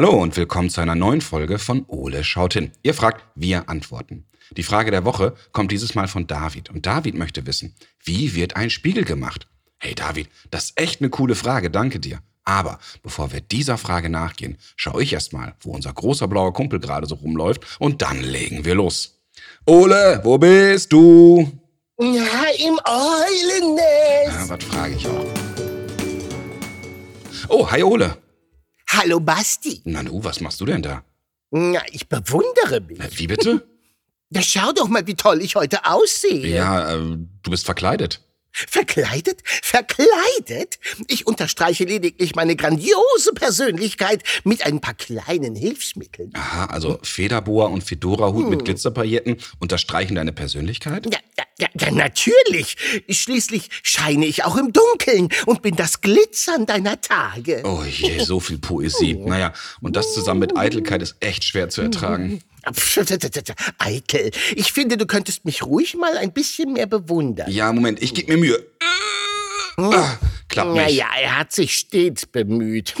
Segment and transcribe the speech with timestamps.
[0.00, 2.72] Hallo und willkommen zu einer neuen Folge von Ole schaut hin.
[2.82, 4.24] Ihr fragt, wir antworten.
[4.56, 6.70] Die Frage der Woche kommt dieses Mal von David.
[6.70, 9.46] Und David möchte wissen, wie wird ein Spiegel gemacht?
[9.78, 12.20] Hey David, das ist echt eine coole Frage, danke dir.
[12.44, 16.80] Aber bevor wir dieser Frage nachgehen, schaue ich erst mal, wo unser großer blauer Kumpel
[16.80, 19.20] gerade so rumläuft und dann legen wir los.
[19.66, 21.40] Ole, wo bist du?
[21.98, 24.48] Ja, im Eulennest.
[24.48, 25.26] Ja, was frage ich auch?
[27.50, 28.16] Oh, hi Ole.
[28.92, 29.82] Hallo Basti.
[29.84, 31.04] Na du, was machst du denn da?
[31.52, 33.18] Na, ich bewundere mich.
[33.18, 33.66] Wie bitte?
[34.30, 36.46] Na, schau doch mal, wie toll ich heute aussehe.
[36.46, 38.20] Ja, äh, du bist verkleidet.
[38.52, 39.42] Verkleidet?
[39.44, 40.78] Verkleidet?
[41.06, 46.32] Ich unterstreiche lediglich meine grandiose Persönlichkeit mit ein paar kleinen Hilfsmitteln.
[46.34, 51.06] Aha, also Federboa und Fedora-Hut mit Glitzerpailletten unterstreichen deine Persönlichkeit?
[51.12, 51.20] Ja,
[51.60, 52.76] ja, ja, natürlich.
[53.08, 57.62] Schließlich scheine ich auch im Dunkeln und bin das Glitzern deiner Tage.
[57.64, 59.18] Oh je, so viel Poesie.
[59.30, 62.42] Naja, und das zusammen mit Eitelkeit ist echt schwer zu ertragen.
[63.78, 67.50] Eitel, ich finde, du könntest mich ruhig mal ein bisschen mehr bewundern.
[67.50, 68.66] Ja, Moment, ich gebe mir Mühe.
[69.76, 70.16] Ah,
[70.50, 70.82] klappt nicht.
[70.82, 72.94] Naja, er hat sich stets bemüht.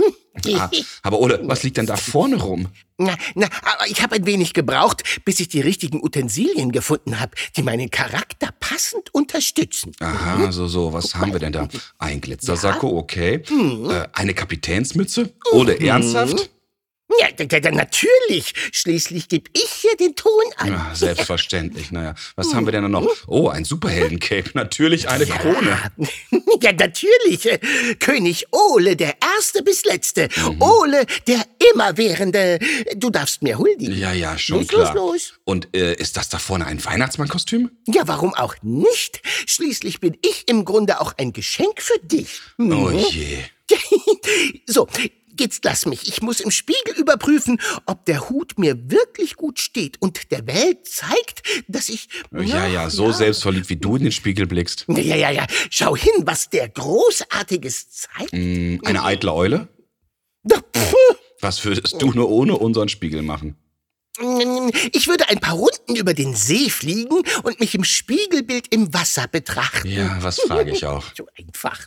[0.54, 0.70] Ah,
[1.02, 2.68] aber Ole, was liegt denn da vorne rum?
[2.96, 7.32] Na, na, aber ich habe ein wenig gebraucht, bis ich die richtigen Utensilien gefunden habe,
[7.56, 9.92] die meinen Charakter passend unterstützen.
[10.00, 11.68] Aha, so, so, was haben wir denn da?
[11.98, 13.42] Ein Glitzersacko, okay.
[13.50, 15.32] Äh, eine Kapitänsmütze?
[15.52, 16.50] Ole, ernsthaft?
[17.18, 18.52] Ja, natürlich.
[18.72, 20.68] Schließlich gebe ich hier den Ton an.
[20.68, 21.90] Ja, selbstverständlich.
[21.90, 23.08] Naja, was haben wir denn da noch?
[23.26, 24.50] Oh, ein Superheldencape.
[24.54, 25.78] Natürlich eine Krone.
[26.62, 27.48] Ja, natürlich.
[28.00, 30.28] König Ole, der Erste bis Letzte.
[30.36, 30.60] Mhm.
[30.60, 32.58] Ole, der Immerwährende.
[32.96, 33.96] Du darfst mir huldigen.
[33.96, 34.94] Ja, ja, schon Los, klar.
[34.94, 35.32] los, los.
[35.44, 37.70] Und äh, ist das da vorne ein Weihnachtsmannkostüm?
[37.86, 39.22] Ja, warum auch nicht?
[39.46, 42.40] Schließlich bin ich im Grunde auch ein Geschenk für dich.
[42.58, 43.38] Oh je.
[44.66, 44.88] So,
[45.40, 46.06] jetzt lass mich.
[46.06, 50.86] Ich muss im Spiegel überprüfen, ob der Hut mir wirklich gut steht und der Welt
[50.86, 52.08] zeigt, dass ich.
[52.32, 54.84] Ja, ja, so selbstverliebt wie du in den Spiegel blickst.
[54.88, 55.46] Ja, ja, ja.
[55.70, 58.32] Schau hin, was der Großartiges zeigt.
[58.32, 59.68] Hm, Eine eitle Eule?
[60.48, 60.94] Pff,
[61.40, 63.56] Was würdest du nur ohne unseren Spiegel machen?
[64.92, 69.26] Ich würde ein paar Runden über den See fliegen und mich im Spiegelbild im Wasser
[69.28, 69.88] betrachten.
[69.88, 71.04] Ja, was frage ich auch.
[71.16, 71.86] So einfach.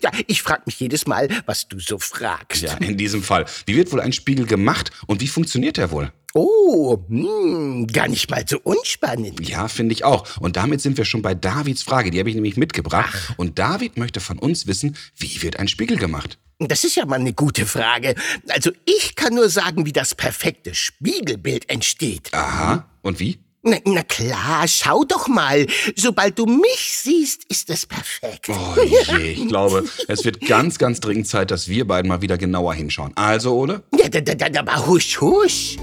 [0.00, 2.62] Ja, ich frage mich jedes Mal, was du so fragst.
[2.62, 3.44] Ja, in diesem Fall.
[3.66, 6.12] Wie wird wohl ein Spiegel gemacht und wie funktioniert er wohl?
[6.36, 9.48] Oh, hm, gar nicht mal so unspannend.
[9.48, 10.36] Ja, finde ich auch.
[10.40, 12.10] Und damit sind wir schon bei Davids Frage.
[12.10, 13.14] Die habe ich nämlich mitgebracht.
[13.36, 16.38] Und David möchte von uns wissen, wie wird ein Spiegel gemacht?
[16.58, 18.16] Das ist ja mal eine gute Frage.
[18.48, 22.34] Also ich kann nur sagen, wie das perfekte Spiegelbild entsteht.
[22.34, 22.88] Aha.
[23.02, 23.38] Und wie?
[23.62, 25.66] Na, na klar, schau doch mal.
[25.94, 28.50] Sobald du mich siehst, ist es perfekt.
[28.50, 28.74] Oh
[29.16, 32.74] je, ich glaube, es wird ganz, ganz dringend Zeit, dass wir beiden mal wieder genauer
[32.74, 33.12] hinschauen.
[33.14, 33.82] Also, Ole?
[33.96, 35.76] Ja, da, da, da, aber husch, husch.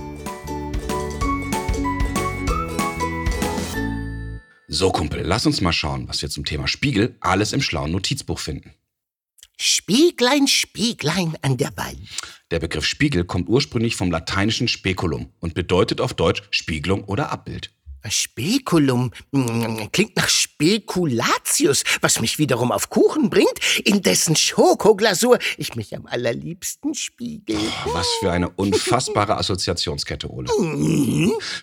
[4.73, 8.39] So, Kumpel, lass uns mal schauen, was wir zum Thema Spiegel alles im schlauen Notizbuch
[8.39, 8.73] finden.
[9.59, 12.07] Spieglein, Spieglein an der Wand.
[12.51, 17.73] Der Begriff Spiegel kommt ursprünglich vom lateinischen Speculum und bedeutet auf Deutsch Spiegelung oder Abbild.
[18.09, 19.11] Spekulum
[19.91, 23.53] klingt nach Spekulatius, was mich wiederum auf Kuchen bringt,
[23.83, 27.57] in dessen Schokoglasur ich mich am allerliebsten spiegel.
[27.93, 30.49] Was für eine unfassbare Assoziationskette, Ole.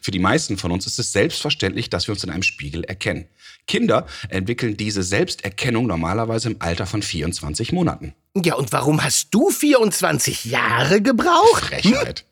[0.00, 3.26] Für die meisten von uns ist es selbstverständlich, dass wir uns in einem Spiegel erkennen.
[3.66, 8.14] Kinder entwickeln diese Selbsterkennung normalerweise im Alter von 24 Monaten.
[8.36, 11.64] Ja, und warum hast du 24 Jahre gebraucht?
[11.64, 12.24] Frechheit.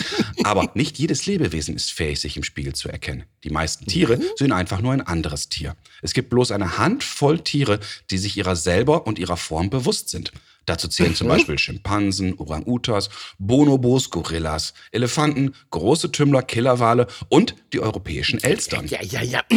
[0.44, 3.24] Aber nicht jedes Lebewesen ist fähig, sich im Spiegel zu erkennen.
[3.44, 5.76] Die meisten Tiere sind einfach nur ein anderes Tier.
[6.00, 7.80] Es gibt bloß eine Handvoll Tiere,
[8.10, 10.32] die sich ihrer selber und ihrer Form bewusst sind.
[10.66, 18.42] Dazu zählen zum Beispiel Schimpansen, Orang-Utas, Bonobos, Gorillas, Elefanten, große Tümmler, Killerwale und die europäischen
[18.42, 18.86] Elstern.
[18.86, 19.42] Ja, ja, ja.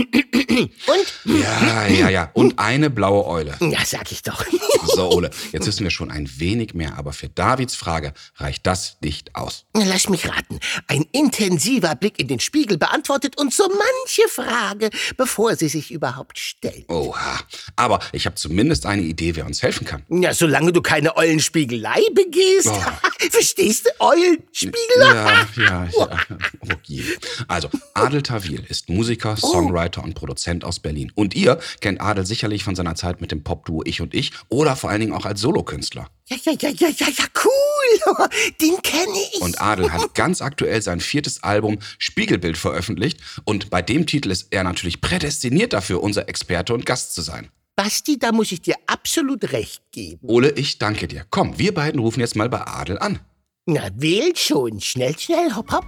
[0.55, 1.39] Und?
[1.41, 2.31] Ja, ja, ja.
[2.33, 3.57] Und eine blaue Eule.
[3.59, 4.45] Ja, sag ich doch.
[4.87, 8.97] So, Ole, jetzt wissen wir schon ein wenig mehr, aber für Davids Frage reicht das
[9.01, 9.65] nicht aus.
[9.73, 10.59] Lass mich raten.
[10.87, 16.39] Ein intensiver Blick in den Spiegel beantwortet uns so manche Frage, bevor sie sich überhaupt
[16.39, 16.87] stellt.
[16.89, 17.39] Oha.
[17.75, 20.03] Aber ich habe zumindest eine Idee, wer uns helfen kann.
[20.09, 22.69] Ja, solange du keine Eulenspiegelei begehst.
[22.71, 22.81] Oh.
[23.29, 23.89] Verstehst du?
[23.99, 24.77] Eulenspiegelei?
[25.01, 26.19] Ja, ja, ja.
[26.61, 27.03] Oh je.
[27.49, 31.11] Also, Adel Tawil ist Musiker, Songwriter und Produzent aus Berlin.
[31.13, 34.77] Und ihr kennt Adel sicherlich von seiner Zeit mit dem Popduo Ich und Ich oder
[34.77, 36.09] vor allen Dingen auch als Solokünstler.
[36.27, 38.29] Ja, ja, ja, ja, ja, ja, cool.
[38.61, 39.41] Den kenne ich.
[39.41, 43.19] Und Adel hat ganz aktuell sein viertes Album Spiegelbild veröffentlicht.
[43.43, 47.49] Und bei dem Titel ist er natürlich prädestiniert dafür, unser Experte und Gast zu sein.
[47.77, 50.21] Basti, da muss ich dir absolut recht geben.
[50.29, 51.25] Ole, ich danke dir.
[51.29, 53.19] Komm, wir beiden rufen jetzt mal bei Adel an.
[53.65, 54.79] Na, wähl schon.
[54.79, 55.85] Schnell, schnell, hopp, hopp.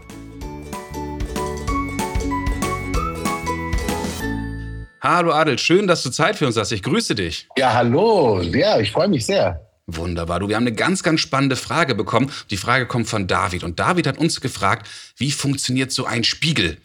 [5.01, 6.73] Hallo Adel, schön, dass du Zeit für uns hast.
[6.73, 7.47] Ich grüße dich.
[7.57, 8.41] Ja, hallo.
[8.41, 9.65] Ja, ich freue mich sehr.
[9.85, 10.41] Wunderbar.
[10.41, 12.29] Du, wir haben eine ganz, ganz spannende Frage bekommen.
[12.49, 13.63] Die Frage kommt von David.
[13.63, 16.79] Und David hat uns gefragt, wie funktioniert so ein Spiegel?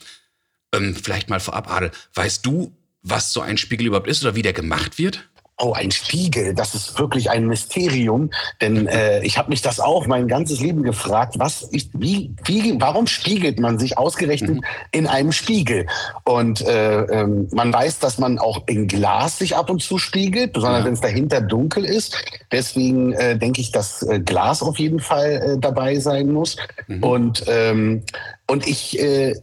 [0.72, 2.72] Ähm, vielleicht mal vorab, Adel, weißt du,
[3.02, 5.28] was so ein Spiegel überhaupt ist oder wie der gemacht wird?
[5.58, 10.06] Oh, ein Spiegel, das ist wirklich ein Mysterium, denn äh, ich habe mich das auch
[10.08, 14.64] mein ganzes Leben gefragt, was ich, wie, wie, warum spiegelt man sich ausgerechnet mhm.
[14.90, 15.86] in einem Spiegel?
[16.24, 20.52] Und äh, ähm, man weiß, dass man auch in Glas sich ab und zu spiegelt,
[20.52, 20.86] besonders ja.
[20.86, 22.16] wenn es dahinter dunkel ist.
[22.50, 26.56] Deswegen äh, denke ich, dass äh, Glas auf jeden Fall äh, dabei sein muss.
[26.88, 27.04] Mhm.
[27.04, 28.02] Und ähm,
[28.48, 29.36] und ich, äh,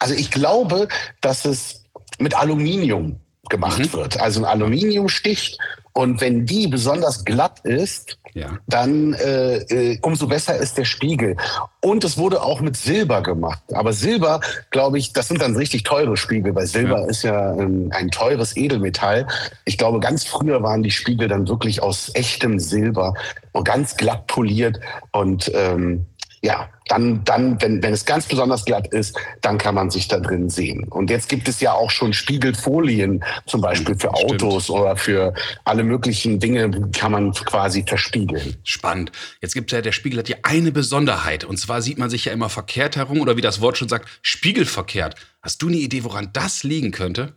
[0.00, 0.88] also ich glaube,
[1.20, 1.81] dass es
[2.18, 3.92] mit Aluminium gemacht mhm.
[3.92, 4.20] wird.
[4.20, 5.58] Also ein Aluminiumstich.
[5.94, 8.58] Und wenn die besonders glatt ist, ja.
[8.66, 11.36] dann äh, äh, umso besser ist der Spiegel.
[11.82, 13.62] Und es wurde auch mit Silber gemacht.
[13.74, 17.06] Aber Silber, glaube ich, das sind dann richtig teure Spiegel, weil Silber ja.
[17.06, 19.26] ist ja ähm, ein teures Edelmetall.
[19.66, 23.12] Ich glaube, ganz früher waren die Spiegel dann wirklich aus echtem Silber
[23.52, 24.80] und ganz glatt poliert.
[25.12, 26.06] Und ähm,
[26.44, 30.18] ja, dann, dann wenn, wenn es ganz besonders glatt ist, dann kann man sich da
[30.18, 30.84] drin sehen.
[30.88, 34.78] Und jetzt gibt es ja auch schon Spiegelfolien, zum Beispiel für Autos Stimmt.
[34.78, 35.34] oder für
[35.64, 38.56] alle möglichen Dinge kann man quasi verspiegeln.
[38.64, 39.12] Spannend.
[39.40, 41.44] Jetzt gibt es ja, der Spiegel hat ja eine Besonderheit.
[41.44, 44.08] Und zwar sieht man sich ja immer verkehrt herum oder wie das Wort schon sagt,
[44.22, 45.14] spiegelverkehrt.
[45.42, 47.36] Hast du eine Idee, woran das liegen könnte?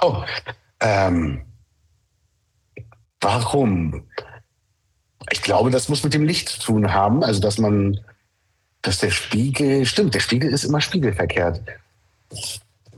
[0.00, 0.24] Oh,
[0.80, 1.42] ähm,
[3.20, 4.08] warum?
[5.30, 7.22] Ich glaube, das muss mit dem Licht zu tun haben.
[7.22, 8.00] Also, dass man,
[8.82, 11.60] dass der Spiegel, stimmt, der Spiegel ist immer spiegelverkehrt.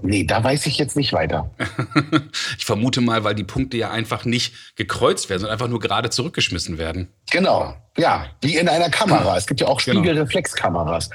[0.03, 1.50] Nee, da weiß ich jetzt nicht weiter.
[2.59, 6.11] ich vermute mal, weil die Punkte ja einfach nicht gekreuzt werden, sondern einfach nur gerade
[6.11, 7.09] zurückgeschmissen werden.
[7.31, 9.37] Genau, ja, wie in einer Kamera.
[9.37, 10.00] Es gibt ja auch genau.
[10.00, 11.11] Spiegelreflexkameras.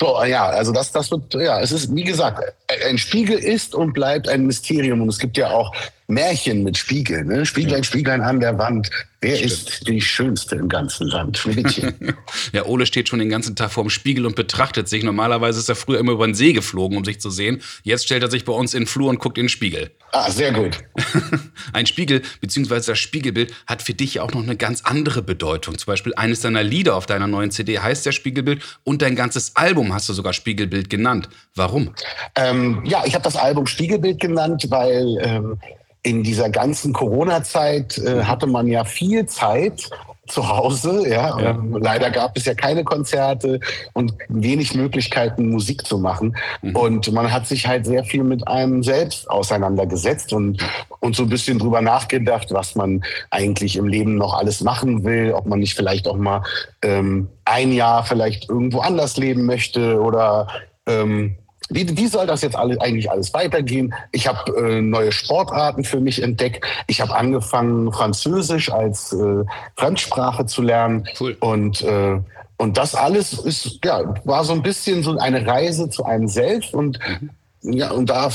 [0.00, 2.42] So, ja, also das, das wird, ja, es ist, wie gesagt,
[2.88, 5.02] ein Spiegel ist und bleibt ein Mysterium.
[5.02, 5.74] Und es gibt ja auch
[6.12, 7.28] Märchen mit Spiegeln.
[7.28, 7.46] Ne?
[7.46, 8.90] Spieglein, Spieglein an der Wand.
[9.20, 9.52] Wer Stimmt.
[9.52, 11.46] ist die Schönste im ganzen Land?
[12.52, 15.04] ja, Ole steht schon den ganzen Tag vorm Spiegel und betrachtet sich.
[15.04, 17.62] Normalerweise ist er früher immer über den See geflogen, um sich zu sehen.
[17.84, 19.92] Jetzt stellt er sich bei uns in den Flur und guckt in den Spiegel.
[20.10, 20.78] Ah, sehr gut.
[21.72, 25.78] Ein Spiegel, beziehungsweise das Spiegelbild, hat für dich ja auch noch eine ganz andere Bedeutung.
[25.78, 29.56] Zum Beispiel eines deiner Lieder auf deiner neuen CD heißt ja Spiegelbild und dein ganzes
[29.56, 31.28] Album hast du sogar Spiegelbild genannt.
[31.56, 31.94] Warum?
[32.36, 35.58] Ähm, ja, ich habe das Album Spiegelbild genannt, weil ähm,
[36.04, 39.90] in dieser ganzen Corona-Zeit äh, hatte man ja viel Zeit
[40.28, 41.08] zu Hause.
[41.08, 41.58] Ja, ja.
[41.80, 43.60] leider gab es ja keine Konzerte
[43.92, 46.36] und wenig Möglichkeiten, Musik zu machen.
[46.62, 46.76] Mhm.
[46.76, 50.62] Und man hat sich halt sehr viel mit einem selbst auseinandergesetzt und,
[51.00, 55.32] und so ein bisschen drüber nachgedacht, was man eigentlich im Leben noch alles machen will,
[55.32, 56.42] ob man nicht vielleicht auch mal
[56.82, 60.46] ähm, ein Jahr vielleicht irgendwo anders leben möchte oder
[60.86, 61.36] ähm,
[61.74, 63.94] wie, wie soll das jetzt alle, eigentlich alles weitergehen?
[64.12, 66.64] Ich habe äh, neue Sportarten für mich entdeckt.
[66.86, 69.44] Ich habe angefangen, Französisch als äh,
[69.76, 71.08] Fremdsprache zu lernen.
[71.18, 71.36] Cool.
[71.40, 72.20] Und, äh,
[72.56, 76.74] und das alles ist, ja, war so ein bisschen so eine Reise zu einem selbst.
[76.74, 77.30] Und mhm.
[77.64, 78.28] Ja, und da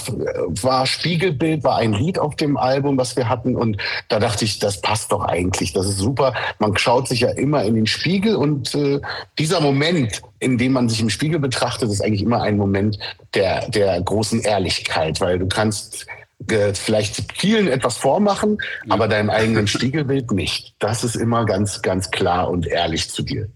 [0.62, 3.58] war Spiegelbild, war ein Lied auf dem Album, was wir hatten.
[3.58, 5.74] Und da dachte ich, das passt doch eigentlich.
[5.74, 6.34] Das ist super.
[6.60, 9.02] Man schaut sich ja immer in den Spiegel und äh,
[9.38, 13.00] dieser Moment, in dem man sich im Spiegel betrachtet, ist eigentlich immer ein Moment
[13.34, 16.08] der, der großen Ehrlichkeit, weil du kannst
[16.50, 18.94] äh, vielleicht vielen etwas vormachen, ja.
[18.94, 20.76] aber deinem eigenen Spiegelbild nicht.
[20.80, 23.50] Das ist immer ganz, ganz klar und ehrlich zu dir.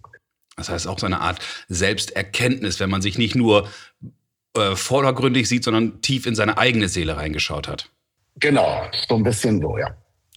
[0.57, 3.69] Das heißt auch so eine Art Selbsterkenntnis, wenn man sich nicht nur
[4.55, 7.89] äh, vordergründig sieht, sondern tief in seine eigene Seele reingeschaut hat.
[8.39, 9.96] Genau, so ein bisschen so, ja.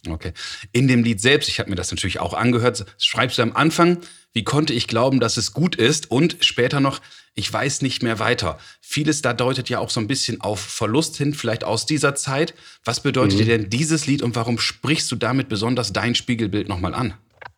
[0.08, 0.32] Okay.
[0.72, 3.98] In dem Lied selbst, ich habe mir das natürlich auch angehört, schreibst du am Anfang,
[4.34, 7.00] wie konnte ich glauben, dass es gut ist und später noch,
[7.34, 8.58] ich weiß nicht mehr weiter.
[8.80, 12.54] Vieles da deutet ja auch so ein bisschen auf Verlust hin, vielleicht aus dieser Zeit.
[12.84, 13.44] Was bedeutet mhm.
[13.44, 17.14] dir denn dieses Lied und warum sprichst du damit besonders dein Spiegelbild nochmal an?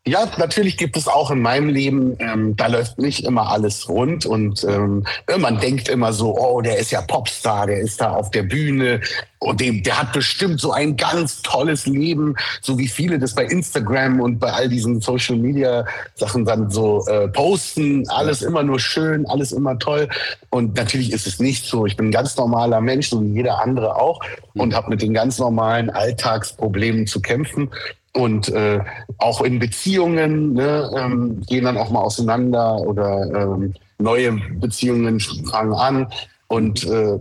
[0.08, 4.24] Ja, natürlich gibt es auch in meinem Leben, ähm, da läuft nicht immer alles rund
[4.24, 5.04] und ähm,
[5.36, 9.00] man denkt immer so, oh, der ist ja Popstar, der ist da auf der Bühne
[9.40, 13.46] und dem, der hat bestimmt so ein ganz tolles Leben, so wie viele das bei
[13.46, 15.84] Instagram und bei all diesen Social Media
[16.14, 20.08] Sachen dann so äh, posten, alles immer nur schön, alles immer toll
[20.50, 21.84] und natürlich ist es nicht so.
[21.84, 24.20] Ich bin ein ganz normaler Mensch, so wie jeder andere auch
[24.54, 27.70] und habe mit den ganz normalen Alltagsproblemen zu kämpfen
[28.16, 28.80] und äh,
[29.18, 35.74] auch in Beziehungen ne, ähm, gehen dann auch mal auseinander oder ähm, neue Beziehungen fangen
[35.74, 36.06] an.
[36.48, 37.18] Und, äh,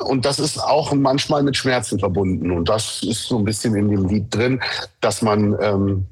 [0.00, 2.50] und das ist auch manchmal mit Schmerzen verbunden.
[2.50, 4.60] Und das ist so ein bisschen in dem Lied drin,
[5.00, 6.06] dass man, ähm,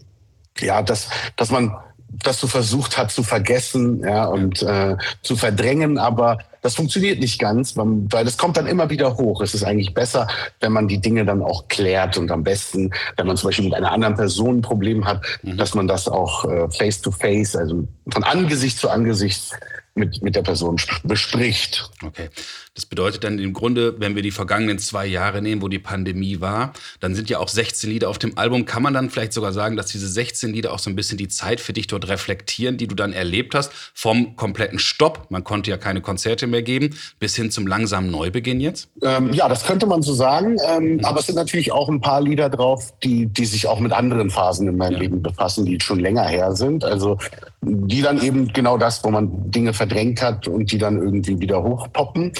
[0.59, 1.77] ja, dass, dass man
[2.23, 7.39] das so versucht hat zu vergessen ja, und äh, zu verdrängen, aber das funktioniert nicht
[7.39, 9.43] ganz, weil das kommt dann immer wieder hoch.
[9.43, 10.29] Es ist eigentlich besser,
[10.61, 13.75] wenn man die Dinge dann auch klärt und am besten, wenn man zum Beispiel mit
[13.75, 15.59] einer anderen Person ein Problem hat, mhm.
[15.59, 19.51] dass man das auch äh, face to face, also von Angesicht zu Angesicht
[19.95, 21.91] mit, mit der Person bespricht.
[22.03, 22.31] Okay.
[22.75, 26.41] Das bedeutet dann im Grunde, wenn wir die vergangenen zwei Jahre nehmen, wo die Pandemie
[26.41, 28.65] war, dann sind ja auch 16 Lieder auf dem Album.
[28.65, 31.29] Kann man dann vielleicht sogar sagen, dass diese 16 Lieder auch so ein bisschen die
[31.29, 35.71] Zeit für dich dort reflektieren, die du dann erlebt hast, vom kompletten Stopp, man konnte
[35.71, 38.89] ja keine Konzerte mehr geben, bis hin zum langsamen Neubeginn jetzt?
[39.03, 40.57] Ähm, ja, das könnte man so sagen.
[40.69, 41.05] Ähm, mhm.
[41.05, 44.31] Aber es sind natürlich auch ein paar Lieder drauf, die, die sich auch mit anderen
[44.31, 44.99] Phasen in meinem ja.
[44.99, 46.85] Leben befassen, die schon länger her sind.
[46.85, 47.19] Also
[47.67, 51.63] die dann eben genau das, wo man Dinge verdrängt hat und die dann irgendwie wieder
[51.63, 52.33] hochpoppen.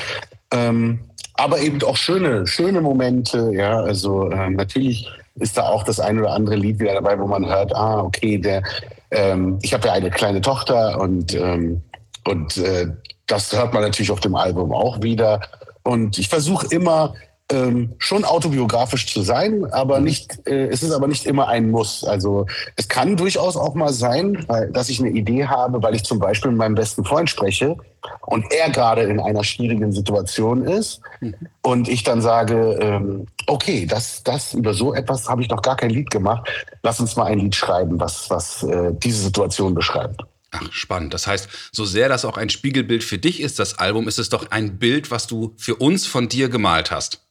[0.55, 1.01] Ähm,
[1.35, 3.51] aber eben auch schöne, schöne Momente.
[3.53, 7.27] Ja, also äh, natürlich ist da auch das ein oder andere Lied wieder dabei, wo
[7.27, 8.63] man hört, ah, okay, der,
[9.11, 11.83] ähm, ich habe ja eine kleine Tochter und, ähm,
[12.25, 12.87] und äh,
[13.27, 15.41] das hört man natürlich auf dem Album auch wieder.
[15.83, 17.15] Und ich versuche immer
[17.53, 20.05] ähm, schon autobiografisch zu sein, aber mhm.
[20.05, 22.03] nicht, äh, es ist aber nicht immer ein Muss.
[22.03, 22.47] Also
[22.77, 26.19] es kann durchaus auch mal sein, weil, dass ich eine Idee habe, weil ich zum
[26.19, 27.77] Beispiel mit meinem besten Freund spreche
[28.23, 31.35] und er gerade in einer schwierigen Situation ist mhm.
[31.63, 35.77] und ich dann sage, ähm, okay, das, das über so etwas habe ich noch gar
[35.77, 36.49] kein Lied gemacht.
[36.83, 40.23] Lass uns mal ein Lied schreiben, was, was äh, diese Situation beschreibt.
[40.51, 41.13] Ach, spannend.
[41.13, 44.29] Das heißt, so sehr das auch ein Spiegelbild für dich ist, das Album, ist es
[44.29, 47.24] doch ein Bild, was du für uns von dir gemalt hast.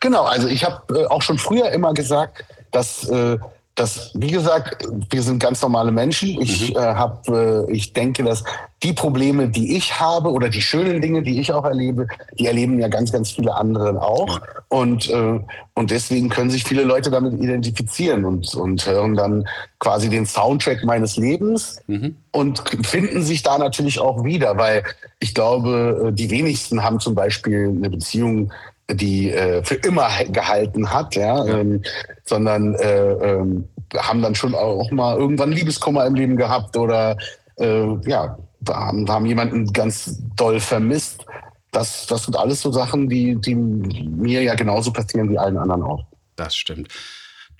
[0.00, 3.38] Genau, also ich habe äh, auch schon früher immer gesagt, dass, äh,
[3.74, 6.40] dass, wie gesagt, wir sind ganz normale Menschen.
[6.40, 6.76] Ich, mhm.
[6.76, 8.44] äh, hab, äh, ich denke, dass
[8.82, 12.06] die Probleme, die ich habe oder die schönen Dinge, die ich auch erlebe,
[12.38, 14.40] die erleben ja ganz, ganz viele andere auch.
[14.68, 15.40] Und, äh,
[15.74, 19.46] und deswegen können sich viele Leute damit identifizieren und, und hören dann
[19.78, 22.16] quasi den Soundtrack meines Lebens mhm.
[22.32, 24.82] und finden sich da natürlich auch wieder, weil
[25.20, 28.52] ich glaube, äh, die wenigsten haben zum Beispiel eine Beziehung
[28.94, 31.82] die äh, für immer gehalten hat, ja, ähm,
[32.24, 37.16] sondern äh, ähm, haben dann schon auch mal irgendwann Liebeskummer im Leben gehabt oder
[37.58, 41.24] äh, ja, haben, haben jemanden ganz doll vermisst.
[41.72, 45.82] Das, das sind alles so Sachen, die, die mir ja genauso passieren wie allen anderen
[45.82, 46.04] auch.
[46.36, 46.88] Das stimmt.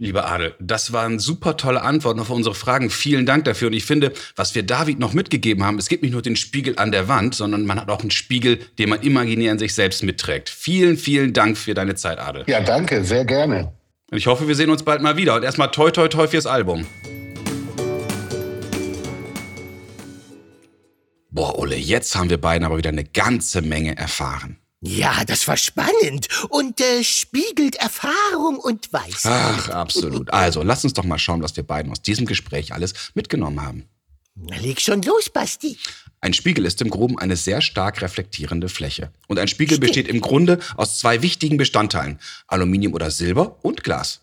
[0.03, 2.89] Lieber Adel, das waren super tolle Antworten auf unsere Fragen.
[2.89, 3.69] Vielen Dank dafür.
[3.69, 6.79] Und ich finde, was wir David noch mitgegeben haben, es gibt nicht nur den Spiegel
[6.79, 10.03] an der Wand, sondern man hat auch einen Spiegel, den man imaginär in sich selbst
[10.03, 10.49] mitträgt.
[10.49, 12.45] Vielen, vielen Dank für deine Zeit, Adel.
[12.47, 13.75] Ja, danke, sehr gerne.
[14.11, 15.35] Und ich hoffe, wir sehen uns bald mal wieder.
[15.35, 16.87] Und erstmal toi, toi, toi fürs Album.
[21.31, 24.57] Boah, Ole, jetzt haben wir beiden aber wieder eine ganze Menge erfahren.
[24.83, 29.25] Ja, das war spannend und äh, spiegelt Erfahrung und Weisheit.
[29.25, 30.33] Ach, absolut.
[30.33, 33.85] Also, lass uns doch mal schauen, was wir beiden aus diesem Gespräch alles mitgenommen haben.
[34.37, 35.77] Na, leg schon los, Basti.
[36.23, 39.13] Ein Spiegel ist im Groben eine sehr stark reflektierende Fläche.
[39.29, 39.87] Und ein Spiegel Stimmt.
[39.87, 44.21] besteht im Grunde aus zwei wichtigen Bestandteilen: Aluminium oder Silber und Glas.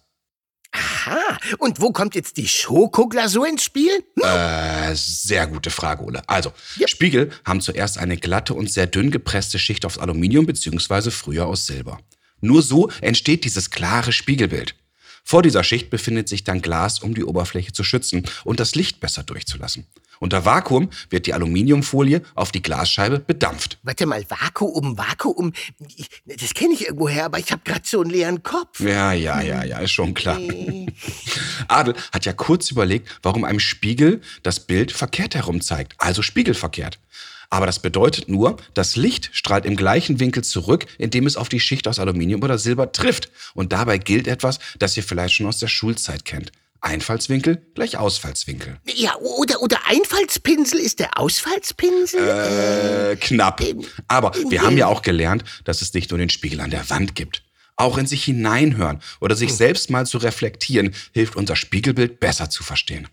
[0.71, 4.03] Aha, und wo kommt jetzt die Schokoglasur ins Spiel?
[4.15, 4.23] Hm?
[4.23, 6.21] Äh, sehr gute Frage, Ole.
[6.27, 6.87] Also, ja.
[6.87, 11.11] Spiegel haben zuerst eine glatte und sehr dünn gepresste Schicht aus Aluminium bzw.
[11.11, 11.99] früher aus Silber.
[12.41, 14.75] Nur so entsteht dieses klare Spiegelbild.
[15.23, 18.99] Vor dieser Schicht befindet sich dann Glas, um die Oberfläche zu schützen und das Licht
[18.99, 19.85] besser durchzulassen.
[20.19, 23.79] Unter Vakuum wird die Aluminiumfolie auf die Glasscheibe bedampft.
[23.83, 25.53] Warte mal, Vakuum, Vakuum,
[26.25, 28.79] das kenne ich irgendwoher, aber ich habe gerade so einen leeren Kopf.
[28.79, 30.39] Ja, ja, ja, ja, ist schon klar.
[31.67, 36.99] Adel hat ja kurz überlegt, warum einem Spiegel das Bild verkehrt herum zeigt, also spiegelverkehrt.
[37.49, 41.61] Aber das bedeutet nur, das Licht strahlt im gleichen Winkel zurück, indem es auf die
[41.61, 43.29] Schicht aus Aluminium oder Silber trifft.
[43.53, 46.51] Und dabei gilt etwas, das ihr vielleicht schon aus der Schulzeit kennt.
[46.87, 48.79] Einfallswinkel gleich Ausfallswinkel.
[48.95, 53.11] Ja, oder, oder Einfallspinsel ist der Ausfallspinsel?
[53.11, 53.61] Äh, knapp.
[53.61, 56.89] Ähm, Aber wir haben ja auch gelernt, dass es nicht nur den Spiegel an der
[56.89, 57.43] Wand gibt.
[57.75, 59.57] Auch in sich hineinhören oder sich hm.
[59.57, 63.07] selbst mal zu reflektieren, hilft unser Spiegelbild besser zu verstehen.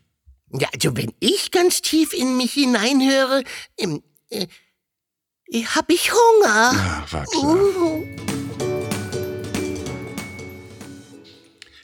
[0.52, 3.44] Ja, also wenn ich ganz tief in mich hineinhöre,
[3.76, 4.46] ähm, äh,
[5.52, 6.72] hab ich Hunger.
[6.72, 7.56] Ja, war klar.
[7.56, 8.43] Uh.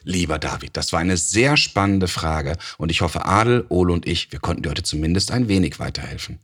[0.03, 4.31] Lieber David, das war eine sehr spannende Frage und ich hoffe, Adel, Ole und ich,
[4.31, 6.39] wir konnten dir heute zumindest ein wenig weiterhelfen.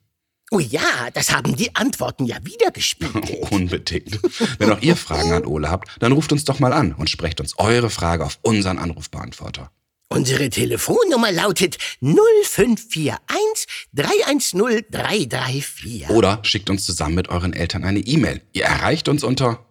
[0.49, 3.11] Oh ja, das haben die Antworten ja wieder gespielt.
[3.51, 4.19] Unbedingt.
[4.59, 7.41] Wenn auch ihr Fragen an Ole habt, dann ruft uns doch mal an und sprecht
[7.41, 9.71] uns eure Frage auf unseren Anrufbeantworter.
[10.09, 16.09] Unsere Telefonnummer lautet 0541 310 334.
[16.09, 18.41] Oder schickt uns zusammen mit euren Eltern eine E-Mail.
[18.53, 19.65] Ihr erreicht uns unter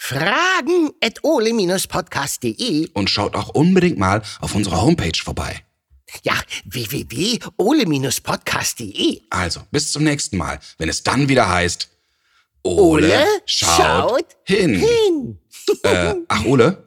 [0.00, 5.62] fragen at ole-podcast.de und schaut auch unbedingt mal auf unserer Homepage vorbei.
[6.22, 6.32] Ja,
[6.64, 9.20] www.ole-podcast.de.
[9.28, 11.90] Also, bis zum nächsten Mal, wenn es dann wieder heißt
[12.62, 14.76] Ole schaut hin.
[14.76, 15.38] Hin.
[15.84, 16.82] Äh, ach, Ole,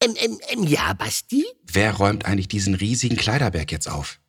[0.00, 1.44] Ähm, ähm, ähm, ja, Basti?
[1.72, 4.20] wer räumt eigentlich diesen riesigen Kleiderberg jetzt auf?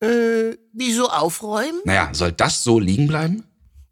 [0.00, 1.80] Äh, wieso aufräumen?
[1.84, 3.44] Naja, soll das so liegen bleiben?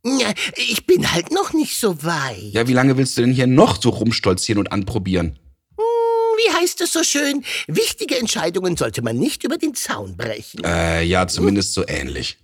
[0.04, 2.52] Ja, ich bin halt noch nicht so weit.
[2.52, 5.38] Ja, wie lange willst du denn hier noch so rumstolzieren und anprobieren?
[5.76, 7.45] Wie heißt es so schön?
[7.66, 10.64] Wichtige Entscheidungen sollte man nicht über den Zaun brechen.
[10.64, 12.38] Äh, ja, zumindest so ähnlich.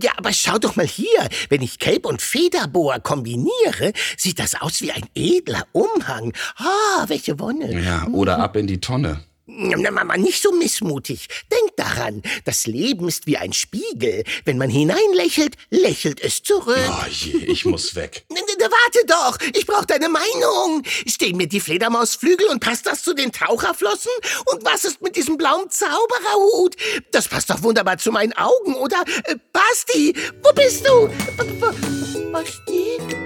[0.00, 1.28] Ja, aber schau doch mal hier.
[1.48, 6.32] Wenn ich Cape und Federboa kombiniere, sieht das aus wie ein edler Umhang.
[6.56, 7.82] Ah, welche Wonne.
[7.82, 9.22] Ja, oder ab in die Tonne.
[9.54, 11.28] Na, Mama, nicht so missmutig.
[11.50, 14.24] Denk daran, das Leben ist wie ein Spiegel.
[14.44, 16.78] Wenn man hineinlächelt, lächelt es zurück.
[16.88, 18.24] Oh je, ich muss weg.
[18.62, 20.82] Warte doch, ich brauche deine Meinung.
[21.06, 24.10] Stehen mir die Fledermausflügel und passt das zu den Taucherflossen?
[24.46, 26.76] Und was ist mit diesem blauen Zaubererhut?
[27.10, 29.02] Das passt doch wunderbar zu meinen Augen, oder?
[29.24, 31.08] Äh, Basti, wo bist du?
[31.36, 33.21] B- Basti?